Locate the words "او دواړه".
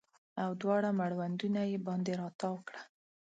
0.43-0.89